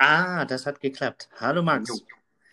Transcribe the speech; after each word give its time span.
Ah, 0.00 0.44
das 0.44 0.64
hat 0.64 0.80
geklappt. 0.80 1.28
Hallo 1.40 1.60
Max. 1.60 1.88
Jo. 1.88 1.96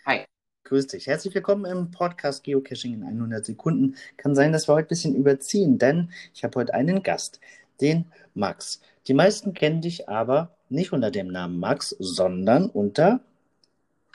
Hi. 0.08 0.26
Grüß 0.64 0.88
dich. 0.88 1.06
Herzlich 1.06 1.36
willkommen 1.36 1.66
im 1.66 1.92
Podcast 1.92 2.44
Geocaching 2.44 2.94
in 2.94 3.04
100 3.04 3.46
Sekunden. 3.46 3.96
Kann 4.18 4.34
sein, 4.34 4.52
dass 4.52 4.68
wir 4.68 4.74
heute 4.74 4.88
ein 4.88 4.90
bisschen 4.90 5.16
überziehen, 5.16 5.78
denn 5.78 6.12
ich 6.34 6.44
habe 6.44 6.60
heute 6.60 6.74
einen 6.74 7.04
Gast, 7.04 7.40
den 7.82 8.12
Max. 8.34 8.82
Die 9.06 9.14
meisten 9.14 9.54
kennen 9.54 9.80
dich 9.80 10.10
aber 10.10 10.56
nicht 10.70 10.92
unter 10.92 11.12
dem 11.12 11.28
Namen 11.28 11.60
Max, 11.60 11.96
sondern 12.00 12.68
unter. 12.68 13.20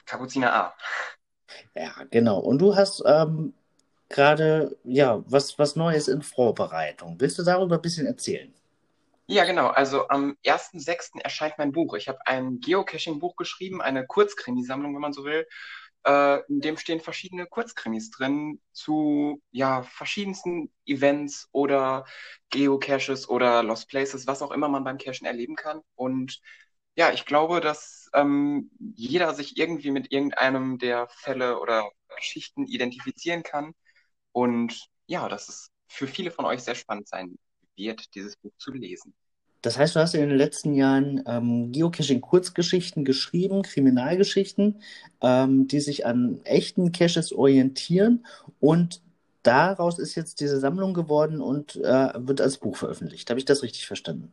Kapuziner 0.07 0.53
A. 0.53 0.75
Ja, 1.77 1.93
genau. 2.11 2.41
Und 2.41 2.59
du 2.59 2.75
hast 2.75 3.01
ähm, 3.07 3.55
gerade 4.09 4.77
ja 4.83 5.23
was, 5.29 5.57
was 5.57 5.77
Neues 5.77 6.09
in 6.09 6.23
Vorbereitung. 6.23 7.15
Willst 7.21 7.39
du 7.39 7.45
darüber 7.45 7.77
ein 7.77 7.83
bisschen 7.83 8.09
erzählen? 8.09 8.53
Ja, 9.33 9.45
genau. 9.45 9.69
Also 9.69 10.09
am 10.09 10.37
1.6. 10.43 11.21
erscheint 11.21 11.57
mein 11.57 11.71
Buch. 11.73 11.95
Ich 11.95 12.09
habe 12.09 12.19
ein 12.27 12.59
Geocaching-Buch 12.61 13.37
geschrieben, 13.37 13.81
eine 13.81 14.05
Kurzkrimisammlung, 14.07 14.93
wenn 14.95 15.01
man 15.01 15.13
so 15.13 15.25
will. 15.25 15.47
Äh, 16.05 16.41
in 16.49 16.61
dem 16.61 16.77
stehen 16.77 17.01
verschiedene 17.01 17.47
Kurzkrimis 17.47 18.11
drin 18.11 18.61
zu 18.73 19.41
ja, 19.53 19.83
verschiedensten 19.85 20.73
Events 20.87 21.49
oder 21.53 22.07
Geocaches 22.51 23.29
oder 23.29 23.63
Lost 23.63 23.89
Places, 23.89 24.27
was 24.27 24.43
auch 24.43 24.51
immer 24.51 24.69
man 24.69 24.83
beim 24.85 24.99
Cachen 24.99 25.27
erleben 25.27 25.55
kann. 25.57 25.81
Und 25.95 26.41
ja, 26.97 27.13
ich 27.13 27.25
glaube, 27.25 27.61
dass 27.61 28.11
ähm, 28.15 28.71
jeder 28.97 29.35
sich 29.35 29.57
irgendwie 29.59 29.93
mit 29.93 30.11
irgendeinem 30.13 30.79
der 30.79 31.09
Fälle 31.09 31.61
oder 31.61 31.89
Geschichten 32.17 32.67
identifizieren 32.67 33.43
kann. 33.45 33.75
Und 34.33 34.89
ja, 35.07 35.29
dass 35.29 35.49
es 35.49 35.71
für 35.89 36.09
viele 36.09 36.31
von 36.33 36.45
euch 36.47 36.63
sehr 36.63 36.75
spannend 36.77 37.09
sein 37.09 37.39
wird, 37.81 38.15
dieses 38.15 38.37
Buch 38.37 38.53
zu 38.59 38.73
lesen. 38.73 39.15
Das 39.63 39.79
heißt, 39.79 39.95
du 39.95 40.01
hast 40.01 40.15
in 40.15 40.21
den 40.29 40.39
letzten 40.39 40.75
Jahren 40.75 41.23
ähm, 41.27 41.71
Geocaching-Kurzgeschichten 41.73 43.05
geschrieben, 43.05 43.63
Kriminalgeschichten, 43.63 44.81
ähm, 45.21 45.67
die 45.69 45.81
sich 45.81 46.07
an 46.07 46.41
echten 46.45 46.93
Caches 46.93 47.33
orientieren 47.33 48.25
und 48.59 49.03
daraus 49.43 49.99
ist 49.99 50.15
jetzt 50.15 50.41
diese 50.41 50.59
Sammlung 50.61 50.95
geworden 50.95 51.43
und 51.43 51.77
äh, 51.77 52.13
wird 52.27 52.41
als 52.41 52.57
Buch 52.59 52.77
veröffentlicht. 52.77 53.29
Habe 53.29 53.39
ich 53.39 53.45
das 53.45 53.63
richtig 53.63 53.87
verstanden? 53.87 54.33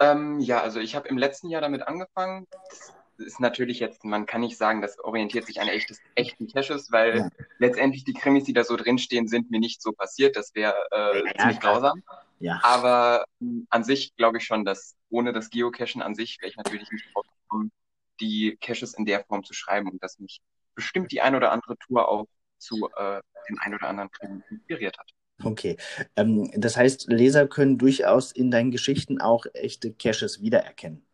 Ähm, 0.00 0.40
ja, 0.40 0.60
also 0.60 0.80
ich 0.80 0.94
habe 0.94 1.08
im 1.08 1.18
letzten 1.18 1.48
Jahr 1.48 1.62
damit 1.62 1.82
angefangen. 1.86 2.46
Das 2.70 2.94
ist 3.18 3.40
natürlich 3.40 3.80
jetzt, 3.80 4.04
man 4.04 4.26
kann 4.26 4.42
nicht 4.42 4.58
sagen, 4.58 4.82
das 4.82 4.98
orientiert 4.98 5.46
sich 5.46 5.60
an 5.60 5.68
echtes, 5.68 6.02
echten 6.14 6.48
Caches, 6.48 6.92
weil 6.92 7.18
Ja. 7.20 7.28
letztendlich 7.58 8.04
die 8.04 8.12
Krimis, 8.12 8.44
die 8.44 8.52
da 8.52 8.64
so 8.64 8.76
drinstehen, 8.76 9.26
sind 9.26 9.50
mir 9.50 9.60
nicht 9.60 9.80
so 9.82 9.92
passiert. 9.92 10.36
Das 10.36 10.54
wäre 10.54 10.74
äh, 10.90 11.24
Ja, 11.24 11.32
ziemlich 11.38 11.60
grausam. 11.60 12.02
Ja. 12.06 12.25
Aber 12.62 13.24
ähm, 13.40 13.66
an 13.70 13.84
sich 13.84 14.14
glaube 14.16 14.38
ich 14.38 14.44
schon, 14.44 14.64
dass 14.64 14.94
ohne 15.08 15.32
das 15.32 15.50
Geocachen 15.50 16.02
an 16.02 16.14
sich 16.14 16.38
wäre 16.40 16.50
ich 16.50 16.56
natürlich 16.56 16.90
nicht 16.90 17.04
drauf 17.14 17.26
gekommen, 17.42 17.72
die 18.20 18.56
Caches 18.60 18.94
in 18.94 19.04
der 19.04 19.24
Form 19.24 19.44
zu 19.44 19.54
schreiben 19.54 19.90
und 19.90 20.02
dass 20.02 20.18
mich 20.18 20.40
bestimmt 20.74 21.12
die 21.12 21.20
ein 21.20 21.34
oder 21.34 21.52
andere 21.52 21.76
Tour 21.78 22.08
auch 22.08 22.26
zu 22.58 22.88
äh, 22.96 23.20
dem 23.48 23.58
ein 23.60 23.74
oder 23.74 23.88
anderen 23.88 24.10
Krimi 24.10 24.42
inspiriert 24.50 24.98
hat. 24.98 25.10
Okay. 25.42 25.76
Ähm, 26.16 26.50
das 26.54 26.76
heißt, 26.76 27.08
Leser 27.08 27.46
können 27.46 27.78
durchaus 27.78 28.32
in 28.32 28.50
deinen 28.50 28.70
Geschichten 28.70 29.20
auch 29.20 29.46
echte 29.52 29.92
Caches 29.92 30.40
wiedererkennen. 30.40 31.04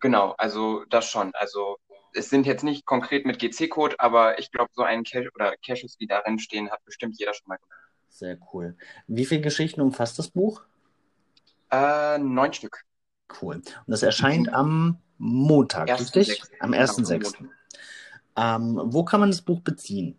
Genau, 0.00 0.34
also 0.38 0.84
das 0.88 1.08
schon. 1.08 1.32
Also 1.34 1.76
es 2.14 2.28
sind 2.28 2.46
jetzt 2.46 2.64
nicht 2.64 2.86
konkret 2.86 3.24
mit 3.24 3.38
GC-Code, 3.38 3.96
aber 3.98 4.38
ich 4.38 4.50
glaube, 4.50 4.70
so 4.74 4.82
einen 4.82 5.04
Cache 5.04 5.30
oder 5.34 5.54
Caches, 5.64 5.96
die 5.96 6.06
darin 6.06 6.38
stehen, 6.38 6.70
hat 6.70 6.84
bestimmt 6.84 7.18
jeder 7.18 7.34
schon 7.34 7.48
mal 7.48 7.56
gemacht. 7.56 7.81
Sehr 8.12 8.38
cool. 8.52 8.76
Wie 9.06 9.24
viele 9.24 9.40
Geschichten 9.40 9.80
umfasst 9.80 10.18
das 10.18 10.28
Buch? 10.28 10.62
Äh, 11.70 12.18
neun 12.18 12.52
Stück. 12.52 12.84
Cool. 13.40 13.56
Und 13.56 13.72
das 13.86 14.02
erscheint 14.02 14.52
am 14.52 14.98
Montag, 15.16 15.88
richtig? 15.98 16.42
Am 16.60 16.72
genau, 16.72 16.82
1.6. 16.84 17.32
Ähm, 18.36 18.80
wo 18.84 19.04
kann 19.04 19.20
man 19.20 19.30
das 19.30 19.40
Buch 19.40 19.60
beziehen? 19.60 20.18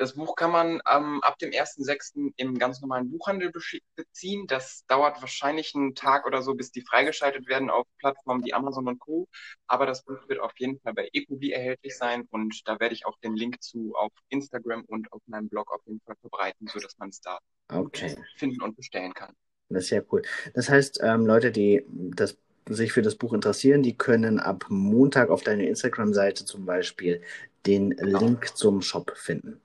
Das 0.00 0.14
Buch 0.14 0.34
kann 0.34 0.50
man 0.50 0.80
ähm, 0.90 1.20
ab 1.22 1.38
dem 1.40 1.52
1.6. 1.52 2.32
im 2.36 2.58
ganz 2.58 2.80
normalen 2.80 3.10
Buchhandel 3.10 3.52
beziehen. 3.96 4.46
Das 4.46 4.84
dauert 4.86 5.20
wahrscheinlich 5.20 5.74
einen 5.74 5.94
Tag 5.94 6.26
oder 6.26 6.42
so, 6.42 6.54
bis 6.54 6.72
die 6.72 6.80
freigeschaltet 6.82 7.46
werden 7.48 7.68
auf 7.70 7.86
Plattformen 7.98 8.42
wie 8.44 8.54
Amazon 8.54 8.88
und 8.88 8.98
Co. 8.98 9.28
Aber 9.66 9.86
das 9.86 10.04
Buch 10.04 10.26
wird 10.28 10.40
auf 10.40 10.52
jeden 10.58 10.80
Fall 10.80 10.94
bei 10.94 11.10
Ecobi 11.12 11.52
erhältlich 11.52 11.96
sein 11.98 12.26
und 12.30 12.62
da 12.66 12.80
werde 12.80 12.94
ich 12.94 13.06
auch 13.06 13.18
den 13.20 13.36
Link 13.36 13.62
zu 13.62 13.94
auf 13.94 14.12
Instagram 14.30 14.84
und 14.86 15.12
auf 15.12 15.22
meinem 15.26 15.50
Blog 15.50 15.70
auf 15.72 15.82
jeden 15.86 16.00
Fall 16.06 16.16
verbreiten, 16.20 16.66
sodass 16.66 16.96
man 16.98 17.10
es 17.10 17.20
da 17.20 17.38
Okay, 17.72 18.16
finden 18.36 18.62
und 18.62 18.76
bestellen 18.76 19.14
kann. 19.14 19.34
das 19.68 19.84
ist 19.84 19.88
sehr 19.90 20.04
cool. 20.12 20.22
Das 20.54 20.68
heißt, 20.68 21.00
ähm, 21.02 21.26
Leute, 21.26 21.52
die 21.52 21.84
das, 21.88 22.36
sich 22.68 22.92
für 22.92 23.02
das 23.02 23.16
Buch 23.16 23.32
interessieren, 23.32 23.82
die 23.82 23.96
können 23.96 24.40
ab 24.40 24.66
Montag 24.68 25.30
auf 25.30 25.42
deiner 25.42 25.64
Instagram-Seite 25.64 26.44
zum 26.44 26.66
Beispiel 26.66 27.22
den 27.66 27.90
Link 27.92 28.56
zum 28.56 28.82
Shop 28.82 29.12
finden. 29.16 29.60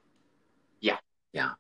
Ja. 1.35 1.57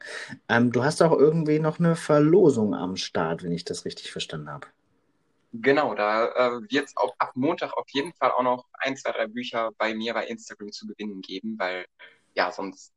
Ähm, 0.47 0.71
du 0.71 0.85
hast 0.85 1.01
auch 1.01 1.11
irgendwie 1.11 1.59
noch 1.59 1.79
eine 1.79 1.97
Verlosung 1.97 2.73
am 2.73 2.95
Start, 2.95 3.43
wenn 3.43 3.51
ich 3.51 3.65
das 3.65 3.83
richtig 3.83 4.09
verstanden 4.09 4.49
habe. 4.49 4.67
Genau, 5.51 5.93
da 5.95 6.27
äh, 6.27 6.61
wird 6.69 6.85
es 6.85 6.93
ab 6.95 7.33
Montag 7.35 7.73
auf 7.73 7.85
jeden 7.91 8.13
Fall 8.13 8.31
auch 8.31 8.41
noch 8.41 8.65
ein, 8.79 8.95
zwei, 8.95 9.11
drei 9.11 9.27
Bücher 9.27 9.71
bei 9.77 9.93
mir 9.93 10.13
bei 10.13 10.27
Instagram 10.27 10.71
zu 10.71 10.87
gewinnen 10.87 11.21
geben, 11.21 11.55
weil 11.59 11.85
ja, 12.35 12.53
sonst 12.53 12.93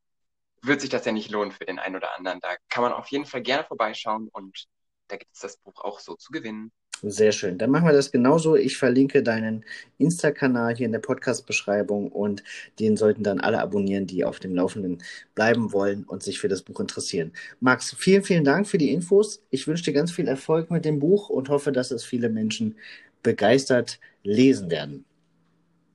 wird 0.61 0.79
sich 0.79 0.89
das 0.89 1.03
ja 1.03 1.11
nicht 1.11 1.31
lohnen 1.31 1.51
für 1.51 1.65
den 1.65 1.79
einen 1.79 1.97
oder 1.97 2.15
anderen. 2.17 2.39
Da 2.39 2.55
kann 2.69 2.83
man 2.83 2.93
auf 2.93 3.07
jeden 3.09 3.25
Fall 3.25 3.41
gerne 3.41 3.65
vorbeischauen 3.65 4.29
und 4.29 4.65
da 5.09 5.17
gibt 5.17 5.33
es 5.33 5.41
das 5.41 5.57
Buch 5.57 5.81
auch 5.81 5.99
so 5.99 6.15
zu 6.15 6.31
gewinnen. 6.31 6.71
Sehr 7.01 7.31
schön. 7.31 7.57
Dann 7.57 7.71
machen 7.71 7.85
wir 7.85 7.93
das 7.93 8.11
genauso. 8.11 8.55
Ich 8.55 8.77
verlinke 8.77 9.23
deinen 9.23 9.63
Insta-Kanal 9.97 10.75
hier 10.75 10.85
in 10.85 10.91
der 10.91 10.99
Podcast-Beschreibung 10.99 12.11
und 12.11 12.43
den 12.79 12.97
sollten 12.97 13.23
dann 13.23 13.39
alle 13.39 13.61
abonnieren, 13.61 14.05
die 14.05 14.25
auf 14.25 14.39
dem 14.39 14.53
Laufenden 14.53 15.01
bleiben 15.33 15.71
wollen 15.71 16.03
und 16.03 16.23
sich 16.23 16.39
für 16.39 16.49
das 16.49 16.61
Buch 16.61 16.79
interessieren. 16.79 17.31
Max, 17.61 17.95
vielen, 17.97 18.23
vielen 18.23 18.43
Dank 18.43 18.67
für 18.67 18.77
die 18.77 18.91
Infos. 18.91 19.41
Ich 19.49 19.67
wünsche 19.67 19.85
dir 19.85 19.93
ganz 19.93 20.11
viel 20.11 20.27
Erfolg 20.27 20.71
mit 20.71 20.83
dem 20.83 20.99
Buch 20.99 21.29
und 21.29 21.47
hoffe, 21.47 21.71
dass 21.71 21.91
es 21.91 22.03
viele 22.03 22.29
Menschen 22.29 22.75
begeistert 23.23 23.99
lesen 24.23 24.69
werden. 24.69 25.05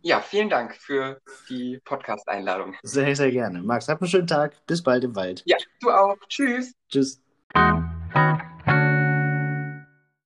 Ja, 0.00 0.20
vielen 0.20 0.50
Dank 0.50 0.76
für 0.76 1.18
die 1.48 1.80
Podcast-Einladung. 1.84 2.74
Sehr, 2.82 3.16
sehr 3.16 3.30
gerne. 3.30 3.62
Max, 3.62 3.88
hab 3.88 4.02
einen 4.02 4.10
schönen 4.10 4.26
Tag. 4.26 4.54
Bis 4.66 4.82
bald 4.82 5.04
im 5.04 5.16
Wald. 5.16 5.42
Ja, 5.46 5.56
du 5.80 5.90
auch. 5.90 6.18
Tschüss. 6.28 6.74
Tschüss. 6.90 7.20